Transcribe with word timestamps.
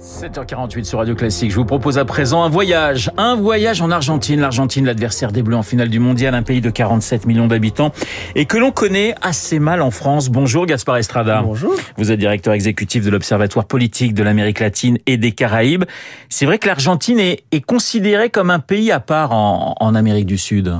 7h48 0.00 0.84
sur 0.84 0.98
Radio 0.98 1.14
Classique. 1.14 1.50
Je 1.50 1.56
vous 1.56 1.64
propose 1.64 1.98
à 1.98 2.04
présent 2.04 2.42
un 2.42 2.48
voyage. 2.48 3.10
Un 3.16 3.36
voyage 3.36 3.80
en 3.80 3.90
Argentine. 3.90 4.40
L'Argentine, 4.40 4.84
l'adversaire 4.84 5.32
des 5.32 5.42
Bleus 5.42 5.56
en 5.56 5.62
finale 5.62 5.88
du 5.88 5.98
mondial, 5.98 6.34
un 6.34 6.42
pays 6.42 6.60
de 6.60 6.70
47 6.70 7.26
millions 7.26 7.46
d'habitants 7.46 7.92
et 8.34 8.44
que 8.44 8.58
l'on 8.58 8.72
connaît 8.72 9.14
assez 9.22 9.58
mal 9.58 9.82
en 9.82 9.90
France. 9.90 10.28
Bonjour 10.30 10.66
Gaspard 10.66 10.96
Estrada. 10.96 11.42
Bonjour. 11.42 11.74
Vous 11.96 12.10
êtes 12.10 12.18
directeur 12.18 12.54
exécutif 12.54 13.04
de 13.04 13.10
l'Observatoire 13.10 13.66
politique 13.66 14.14
de 14.14 14.22
l'Amérique 14.22 14.60
latine 14.60 14.98
et 15.06 15.16
des 15.16 15.32
Caraïbes. 15.32 15.84
C'est 16.28 16.46
vrai 16.46 16.58
que 16.58 16.66
l'Argentine 16.66 17.20
est, 17.20 17.44
est, 17.52 17.60
considérée 17.60 18.30
comme 18.30 18.50
un 18.50 18.58
pays 18.60 18.90
à 18.90 19.00
part 19.00 19.32
en, 19.32 19.74
en, 19.78 19.94
Amérique 19.94 20.26
du 20.26 20.38
Sud. 20.38 20.74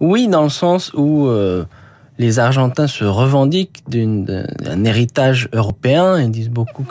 Oui, 0.00 0.26
dans 0.26 0.42
le 0.42 0.48
sens 0.48 0.90
où 0.94 1.28
euh, 1.28 1.64
les 2.18 2.38
Argentins 2.38 2.86
se 2.86 3.04
revendiquent 3.04 3.82
d'un 3.88 4.84
héritage 4.84 5.48
européen. 5.52 6.20
Ils 6.20 6.30
disent 6.30 6.50
beaucoup 6.50 6.86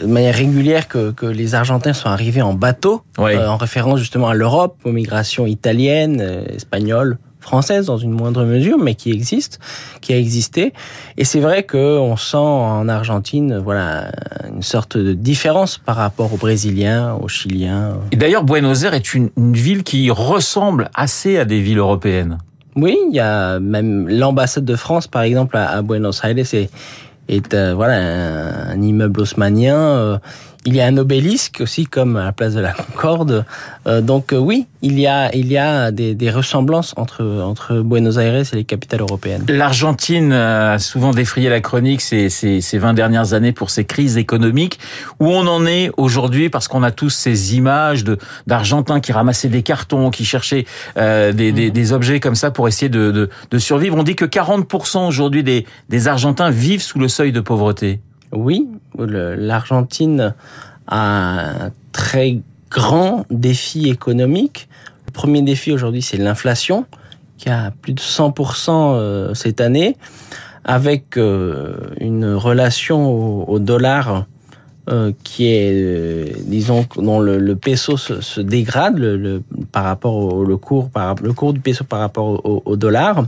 de 0.00 0.06
manière 0.06 0.34
régulière 0.34 0.88
que, 0.88 1.12
que 1.12 1.26
les 1.26 1.54
Argentins 1.54 1.92
sont 1.92 2.08
arrivés 2.08 2.42
en 2.42 2.54
bateau, 2.54 3.02
oui. 3.18 3.32
euh, 3.34 3.48
en 3.48 3.56
référence 3.56 4.00
justement 4.00 4.28
à 4.28 4.34
l'Europe, 4.34 4.76
aux 4.84 4.92
migrations 4.92 5.46
italiennes, 5.46 6.20
euh, 6.20 6.44
espagnoles, 6.54 7.18
françaises 7.40 7.86
dans 7.86 7.96
une 7.96 8.10
moindre 8.10 8.44
mesure, 8.44 8.78
mais 8.78 8.94
qui 8.94 9.10
existe, 9.10 9.58
qui 10.00 10.12
a 10.12 10.18
existé. 10.18 10.72
Et 11.16 11.24
c'est 11.24 11.40
vrai 11.40 11.62
qu'on 11.62 12.16
sent 12.16 12.36
en 12.36 12.88
Argentine, 12.88 13.58
voilà, 13.58 14.10
une 14.54 14.62
sorte 14.62 14.98
de 14.98 15.14
différence 15.14 15.78
par 15.78 15.96
rapport 15.96 16.34
aux 16.34 16.36
Brésiliens, 16.36 17.14
aux 17.14 17.28
Chiliens. 17.28 17.94
Et 18.12 18.16
d'ailleurs, 18.16 18.44
Buenos 18.44 18.82
Aires 18.82 18.94
est 18.94 19.14
une, 19.14 19.30
une 19.36 19.54
ville 19.54 19.82
qui 19.82 20.10
ressemble 20.10 20.90
assez 20.94 21.38
à 21.38 21.44
des 21.44 21.60
villes 21.60 21.78
européennes. 21.78 22.38
Oui, 22.80 22.96
il 23.08 23.14
y 23.14 23.20
a 23.20 23.58
même 23.58 24.08
l'ambassade 24.08 24.64
de 24.64 24.76
France, 24.76 25.08
par 25.08 25.22
exemple, 25.22 25.56
à, 25.56 25.82
Buenos 25.82 26.22
Aires, 26.22 26.38
est, 26.38 27.54
euh, 27.54 27.74
voilà 27.74 27.94
un, 27.94 28.70
un, 28.70 28.82
immeuble 28.82 29.20
haussmanien. 29.20 29.76
Euh, 29.76 30.18
il 30.68 30.76
y 30.76 30.82
a 30.82 30.86
un 30.86 30.98
obélisque 30.98 31.62
aussi, 31.62 31.86
comme 31.86 32.16
à 32.16 32.24
la 32.24 32.32
place 32.32 32.52
de 32.52 32.60
la 32.60 32.72
Concorde. 32.72 33.46
Euh, 33.86 34.02
donc 34.02 34.34
oui, 34.36 34.66
il 34.82 35.00
y 35.00 35.06
a 35.06 35.34
il 35.34 35.50
y 35.50 35.56
a 35.56 35.90
des, 35.90 36.14
des, 36.14 36.30
ressemblances 36.30 36.92
entre 36.98 37.24
entre 37.42 37.80
Buenos 37.80 38.18
Aires 38.18 38.34
et 38.34 38.56
les 38.56 38.64
capitales 38.64 39.00
européennes. 39.00 39.46
L'Argentine 39.48 40.30
a 40.32 40.78
souvent 40.78 41.12
défrayé 41.12 41.48
la 41.48 41.60
chronique 41.60 42.02
ces, 42.02 42.28
ces, 42.28 42.60
ces 42.60 42.78
20 42.78 42.92
dernières 42.92 43.32
années 43.32 43.52
pour 43.52 43.70
ses 43.70 43.86
crises 43.86 44.18
économiques. 44.18 44.78
Où 45.20 45.28
on 45.28 45.46
en 45.46 45.64
est 45.64 45.90
aujourd'hui? 45.96 46.50
Parce 46.50 46.68
qu'on 46.68 46.82
a 46.82 46.90
tous 46.90 47.08
ces 47.08 47.56
images 47.56 48.04
de 48.04 48.18
d'Argentins 48.46 49.00
qui 49.00 49.12
ramassaient 49.12 49.48
des 49.48 49.62
cartons, 49.62 50.10
qui 50.10 50.26
cherchaient 50.26 50.66
euh, 50.98 51.32
des, 51.32 51.50
des, 51.50 51.70
des, 51.70 51.92
objets 51.94 52.20
comme 52.20 52.34
ça 52.34 52.50
pour 52.50 52.68
essayer 52.68 52.90
de, 52.90 53.10
de, 53.10 53.30
de 53.50 53.58
survivre. 53.58 53.96
On 53.96 54.02
dit 54.02 54.16
que 54.16 54.26
40% 54.26 55.08
aujourd'hui 55.08 55.42
des, 55.42 55.64
des 55.88 56.08
Argentins 56.08 56.50
vivent 56.50 56.82
sous 56.82 56.98
le 56.98 57.08
seuil 57.08 57.32
de 57.32 57.40
pauvreté. 57.40 58.00
Oui, 58.32 58.68
l'Argentine 58.96 60.34
a 60.86 61.64
un 61.66 61.70
très 61.92 62.40
grand 62.70 63.24
défi 63.30 63.88
économique. 63.88 64.68
Le 65.06 65.12
premier 65.12 65.42
défi 65.42 65.72
aujourd'hui, 65.72 66.02
c'est 66.02 66.18
l'inflation, 66.18 66.86
qui 67.38 67.48
a 67.48 67.72
plus 67.82 67.94
de 67.94 68.00
100% 68.00 69.34
cette 69.34 69.60
année, 69.60 69.96
avec 70.64 71.16
une 71.16 72.34
relation 72.34 73.48
au, 73.48 73.58
dollar 73.58 74.26
qui 75.24 75.46
est, 75.46 76.34
disons, 76.46 76.86
dont 76.96 77.20
le, 77.20 77.56
peso 77.56 77.96
se, 77.96 78.40
dégrade 78.40 79.42
par 79.72 79.84
rapport 79.84 80.14
au 80.14 80.58
cours, 80.58 80.90
le 81.22 81.32
cours 81.32 81.52
du 81.52 81.60
peso 81.60 81.84
par 81.84 82.00
rapport 82.00 82.44
au, 82.44 82.76
dollar, 82.76 83.24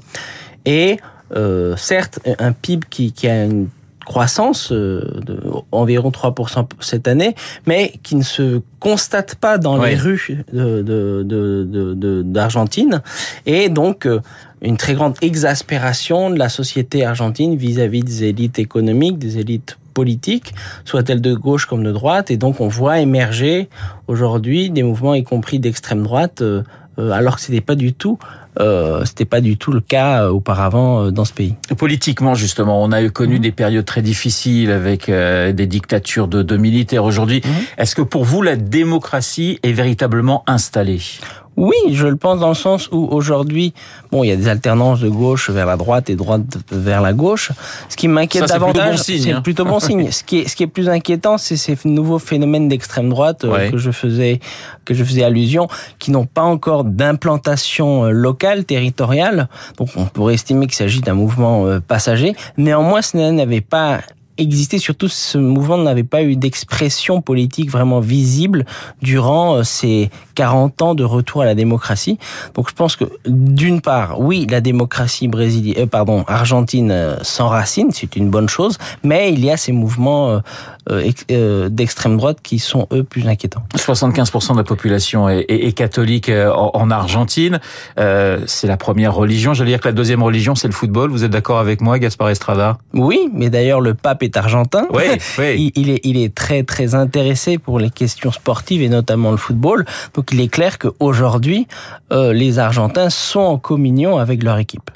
et 0.67 0.99
euh, 1.37 1.77
certes 1.77 2.19
un 2.39 2.53
PIB 2.53 2.87
qui, 2.91 3.13
qui 3.13 3.29
a 3.29 3.45
une 3.45 3.69
croissance 4.11 4.73
de 4.73 5.41
environ 5.71 6.11
3% 6.11 6.67
cette 6.81 7.07
année, 7.07 7.37
mais 7.67 7.93
qui 8.03 8.17
ne 8.17 8.25
se 8.25 8.61
constate 8.81 9.37
pas 9.37 9.57
dans 9.57 9.79
ouais. 9.79 9.91
les 9.91 9.97
rues 9.97 10.45
d'Argentine. 10.53 12.91
De, 12.91 12.91
de, 12.91 13.03
de, 13.47 13.47
et 13.47 13.69
donc, 13.69 14.09
une 14.63 14.77
très 14.77 14.95
grande 14.95 15.15
exaspération 15.23 16.31
de 16.31 16.41
la 16.41 16.49
société 16.49 17.05
argentine 17.05 17.55
vis-à-vis 17.55 18.01
-vis 18.01 18.05
des 18.05 18.25
élites 18.25 18.59
économiques, 18.59 19.19
des 19.19 19.39
élites 19.39 19.79
politiques, 19.95 20.55
soit-elles 20.85 21.21
de 21.21 21.35
gauche 21.35 21.67
comme 21.67 21.85
de 21.85 21.93
droite. 21.93 22.31
Et 22.31 22.37
donc, 22.37 22.61
on 22.61 22.69
voit 22.69 23.01
émerger 23.01 23.69
aujourd'hui 24.09 24.71
des 24.71 24.83
mouvements, 24.83 25.15
y 25.15 25.23
compris 25.23 25.59
d'extrême 25.59 26.03
droite, 26.03 26.43
euh, 26.43 26.63
alors 26.99 27.37
que 27.37 27.43
ce 27.43 27.51
n'était 27.51 27.65
pas 27.65 27.75
du 27.75 27.93
tout 27.93 28.19
euh, 28.59 29.05
c'était 29.05 29.25
pas 29.25 29.41
du 29.41 29.57
tout 29.57 29.73
le 29.73 29.81
cas 29.81 30.29
auparavant 30.29 31.13
dans 31.13 31.25
ce 31.25 31.33
pays. 31.33 31.55
Politiquement, 31.79 32.35
justement, 32.35 32.83
on 32.83 32.91
a 32.91 33.09
connu 33.09 33.37
mmh. 33.37 33.43
des 33.43 33.53
périodes 33.53 33.85
très 33.85 34.03
difficiles 34.03 34.73
avec 34.73 35.09
euh, 35.09 35.53
des 35.53 35.67
dictatures 35.67 36.27
de, 36.27 36.43
de 36.43 36.57
militaires. 36.57 37.05
Aujourd'hui, 37.05 37.43
mmh. 37.45 37.49
est-ce 37.79 37.95
que 37.95 38.03
pour 38.03 38.25
vous 38.25 38.43
la 38.43 38.57
démocratie 38.57 39.61
est 39.63 39.73
véritablement 39.73 40.43
installée? 40.47 41.01
Oui, 41.61 41.77
je 41.93 42.07
le 42.07 42.17
pense 42.17 42.41
dans 42.41 42.49
le 42.49 42.55
sens 42.55 42.89
où 42.91 43.07
aujourd'hui, 43.11 43.75
bon, 44.11 44.25
il 44.25 44.29
y 44.29 44.31
a 44.33 44.37
des 44.37 44.49
alternances 44.49 45.01
de 45.01 45.11
gauche 45.11 45.51
vers 45.51 45.67
la 45.67 45.77
droite 45.77 46.09
et 46.09 46.17
droite 46.17 46.57
vers 46.73 47.03
la 47.03 47.13
gauche. 47.13 47.53
Ce 47.91 47.97
qui 47.97 48.09
m'inquiète 48.09 48.47
davantage, 48.47 48.99
c'est 48.99 49.35
bon 49.35 49.43
plutôt 49.43 49.67
bon 49.67 49.79
signe. 49.81 50.11
Ce 50.11 50.25
qui 50.25 50.39
est, 50.39 50.49
ce 50.49 50.57
qui 50.57 50.63
est 50.63 50.67
plus 50.67 50.89
inquiétant, 50.89 51.37
c'est 51.37 51.59
ces 51.59 51.77
nouveaux 51.85 52.19
phénomènes 52.19 52.69
d'extrême 52.69 53.11
droite 53.11 53.45
ouais. 53.45 53.69
euh, 53.69 53.71
que 53.73 53.77
je 53.77 53.91
faisais, 53.91 54.41
que 54.87 54.95
je 54.95 55.05
faisais 55.05 55.23
allusion, 55.23 55.69
qui 55.99 56.11
n'ont 56.13 56.25
pas 56.25 56.43
encore 56.43 56.85
d'implantation 56.85 58.05
locale, 58.05 58.65
territoriale. 58.65 59.49
Donc, 59.77 59.91
on 59.97 60.07
pourrait 60.07 60.35
estimer 60.35 60.67
qu'il 60.67 60.77
s'agit 60.77 61.03
d'un 61.03 61.15
mouvement 61.15 61.67
euh, 61.67 61.79
passager. 61.79 62.35
Néanmoins, 62.57 63.03
ce 63.03 63.19
n'avait 63.19 63.61
pas 63.61 64.01
existé, 64.41 64.79
surtout 64.79 65.09
ce 65.09 65.39
mouvement 65.39 65.79
n'avait 65.79 66.03
pas 66.03 66.23
eu 66.23 66.37
d'expression 66.37 67.21
politique 67.21 67.71
vraiment 67.71 68.01
visible 68.01 68.65
durant 69.03 69.57
euh, 69.57 69.63
ces 69.63 70.11
40 70.41 70.81
ans 70.81 70.95
de 70.95 71.05
retour 71.05 71.43
à 71.43 71.45
la 71.45 71.55
démocratie. 71.55 72.19
Donc 72.55 72.71
je 72.71 72.75
pense 72.75 72.97
que 72.97 73.05
d'une 73.27 73.83
part, 73.83 74.21
oui, 74.21 74.47
la 74.49 74.63
démocratie 74.63 75.29
brésilienne, 75.29 75.83
euh, 75.83 75.87
pardon, 75.87 76.25
argentine 76.29 76.91
euh, 76.91 77.17
s'enracine, 77.21 77.91
c'est 77.93 78.17
une 78.17 78.31
bonne 78.31 78.49
chose, 78.49 78.79
mais 79.05 79.35
il 79.35 79.45
y 79.45 79.51
a 79.51 79.59
ces 79.59 79.73
mouvements 79.73 80.41
euh, 80.91 81.69
d'extrême 81.69 82.17
droite 82.17 82.39
qui 82.43 82.59
sont 82.59 82.89
eux 82.91 83.05
plus 83.05 83.29
inquiétants. 83.29 83.63
75% 83.77 84.53
de 84.53 84.57
la 84.57 84.65
population 84.65 85.29
est, 85.29 85.41
est, 85.41 85.67
est 85.67 85.73
catholique 85.73 86.31
en, 86.31 86.71
en 86.73 86.91
Argentine. 86.91 87.61
C'est 87.97 88.67
la 88.67 88.77
première 88.79 89.15
religion. 89.15 89.53
J'allais 89.53 89.73
dire 89.73 89.81
que 89.81 89.89
la 89.89 89.93
deuxième 89.93 90.23
religion, 90.23 90.55
c'est 90.55 90.69
le 90.69 90.73
football. 90.73 91.11
Vous 91.11 91.25
êtes 91.25 91.31
d'accord 91.31 91.59
avec 91.59 91.83
moi, 91.83 91.99
Gaspard 91.99 92.31
Estrada? 92.31 92.79
Oui, 92.95 93.29
mais 93.35 93.51
d'ailleurs 93.51 93.81
le 93.81 93.95
pape 93.95 94.23
est 94.23 94.30
argentin. 94.37 94.87
Oui, 94.93 95.05
oui. 95.39 95.73
Il, 95.75 95.83
il, 95.83 95.91
est, 95.91 96.01
il 96.05 96.17
est 96.17 96.35
très 96.35 96.63
très 96.63 96.95
intéressé 96.95 97.59
pour 97.59 97.79
les 97.79 97.91
questions 97.91 98.33
sportives 98.33 98.83
et 98.83 98.89
notamment 98.89 99.31
le 99.31 99.37
football. 99.37 99.85
Donc 100.15 100.31
il 100.33 100.41
est 100.41 100.49
clair 100.49 100.79
qu'aujourd'hui, 100.79 101.67
euh, 102.13 102.33
les 102.33 102.59
Argentins 102.59 103.11
sont 103.11 103.41
en 103.41 103.59
communion 103.59 104.19
avec 104.19 104.43
leur 104.43 104.59
équipe. 104.59 104.91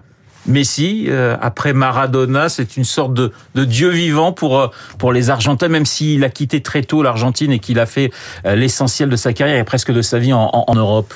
Messi, 0.46 1.06
euh, 1.08 1.36
après 1.40 1.72
Maradona, 1.72 2.48
c'est 2.48 2.76
une 2.76 2.84
sorte 2.84 3.14
de, 3.14 3.32
de, 3.54 3.64
dieu 3.64 3.88
vivant 3.88 4.32
pour 4.32 4.60
euh, 4.60 4.68
pour 4.98 5.12
les 5.12 5.30
Argentins, 5.30 5.68
même 5.68 5.86
s'il 5.86 6.22
a 6.24 6.28
quitté 6.28 6.60
très 6.60 6.82
tôt 6.82 7.02
l'Argentine 7.02 7.50
et 7.52 7.58
qu'il 7.58 7.78
a 7.78 7.86
fait 7.86 8.10
euh, 8.44 8.54
l'essentiel 8.54 9.08
de 9.08 9.16
sa 9.16 9.32
carrière 9.32 9.58
et 9.58 9.64
presque 9.64 9.92
de 9.92 10.02
sa 10.02 10.18
vie 10.18 10.32
en, 10.32 10.50
en, 10.52 10.64
en 10.66 10.74
Europe. 10.74 11.14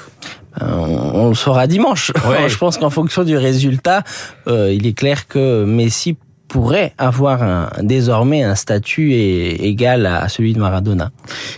On 0.60 1.28
le 1.28 1.34
saura 1.34 1.68
dimanche. 1.68 2.10
Ouais. 2.28 2.48
Je 2.48 2.58
pense 2.58 2.78
qu'en 2.78 2.90
fonction 2.90 3.22
du 3.22 3.36
résultat, 3.36 4.02
il 4.48 4.86
est 4.88 4.92
clair 4.92 5.28
que 5.28 5.64
Messi 5.64 6.16
pourrait 6.48 6.94
avoir 6.96 7.42
un, 7.42 7.70
désormais 7.82 8.42
un 8.42 8.54
statut 8.54 9.12
égal 9.12 10.06
à 10.06 10.28
celui 10.28 10.54
de 10.54 10.58
Maradona. 10.58 11.10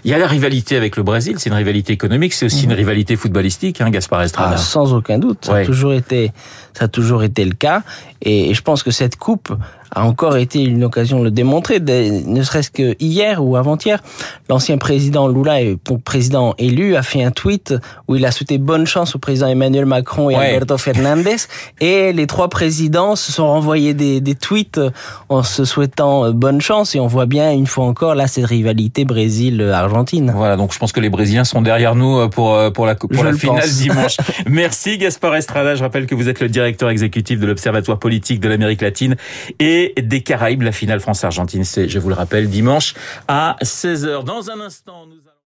Il 0.05 0.11
y 0.11 0.15
a 0.15 0.19
la 0.19 0.27
rivalité 0.27 0.77
avec 0.77 0.97
le 0.97 1.05
Brésil, 1.05 1.37
c'est 1.39 1.49
une 1.49 1.57
rivalité 1.57 1.93
économique, 1.93 2.33
c'est 2.33 2.45
aussi 2.47 2.67
mmh. 2.67 2.71
une 2.71 2.77
rivalité 2.77 3.17
footballistique, 3.17 3.81
hein, 3.81 3.91
Gaspard 3.91 4.23
Estrada. 4.23 4.55
Ah, 4.55 4.59
sans 4.59 4.93
aucun 4.93 5.19
doute, 5.19 5.47
ça, 5.47 5.55
ouais. 5.55 5.63
a 5.63 5.65
toujours 5.65 5.93
été, 5.93 6.33
ça 6.75 6.87
a 6.87 6.89
toujours 6.89 7.23
été 7.23 7.45
le 7.45 7.55
cas. 7.55 7.83
Et 8.21 8.53
je 8.53 8.63
pense 8.63 8.83
que 8.83 8.91
cette 8.91 9.17
coupe 9.17 9.57
a 9.93 10.05
encore 10.05 10.37
été 10.37 10.63
une 10.63 10.85
occasion 10.85 11.19
de 11.21 11.25
le 11.25 11.31
démontrer, 11.31 11.81
ne 11.81 12.43
serait-ce 12.43 12.71
que 12.71 12.95
hier 13.01 13.45
ou 13.45 13.57
avant-hier. 13.57 14.03
L'ancien 14.49 14.79
président 14.79 15.29
Lula, 15.29 15.59
président 16.05 16.55
élu, 16.59 16.97
a 16.97 17.03
fait 17.03 17.23
un 17.23 17.31
tweet 17.31 17.75
où 18.09 18.17
il 18.17 18.25
a 18.25 18.31
souhaité 18.31 18.59
bonne 18.59 18.87
chance 18.87 19.15
au 19.15 19.19
président 19.19 19.49
Emmanuel 19.49 19.87
Macron 19.87 20.31
et 20.31 20.37
ouais. 20.37 20.47
Alberto 20.47 20.79
Fernandez. 20.79 21.37
Et 21.81 22.13
les 22.13 22.27
trois 22.27 22.49
présidents 22.49 23.17
se 23.17 23.33
sont 23.33 23.47
renvoyés 23.47 23.95
des, 23.95 24.21
des, 24.21 24.35
tweets 24.35 24.81
en 25.29 25.43
se 25.43 25.65
souhaitant 25.65 26.31
bonne 26.33 26.61
chance. 26.61 26.95
Et 26.95 27.01
on 27.01 27.07
voit 27.07 27.27
bien, 27.27 27.53
une 27.53 27.67
fois 27.67 27.85
encore, 27.85 28.15
là, 28.15 28.27
cette 28.27 28.45
rivalité 28.45 29.05
Brésil-Argentine. 29.05 30.33
Voilà, 30.35 30.57
donc 30.57 30.73
je 30.73 30.79
pense 30.79 30.93
que 30.93 31.01
les 31.01 31.11
Brésiliens 31.11 31.45
sont 31.45 31.63
derrière 31.63 31.95
nous 31.95 32.29
pour, 32.29 32.59
pour 32.73 32.87
la, 32.87 32.95
pour 32.95 33.25
la 33.25 33.33
finale 33.33 33.61
pense. 33.61 33.77
dimanche. 33.79 34.17
Merci 34.47 34.99
Gaspard 34.99 35.37
Estrada. 35.37 35.75
Je 35.75 35.83
rappelle 35.83 36.07
que 36.07 36.15
vous 36.15 36.29
êtes 36.29 36.41
le 36.41 36.49
directeur 36.49 36.91
exécutif 36.91 37.41
de 37.41 37.47
l'Observatoire 37.47 37.99
politique 37.99 38.41
de 38.41 38.49
l'Amérique 38.49 38.83
latine 38.83 39.17
et 39.59 39.80
des 39.89 40.23
Caraïbes. 40.23 40.63
La 40.63 40.73
finale 40.73 41.01
France-Argentine, 41.01 41.65
c'est, 41.65 41.89
je 41.89 41.99
vous 41.99 42.09
le 42.09 42.15
rappelle, 42.15 42.49
dimanche 42.49 42.95
à 43.29 43.57
16h. 43.63 44.25
Dans 44.25 44.51
un 44.51 44.61
instant, 44.61 45.07
nous 45.07 45.15
allons... 45.15 45.37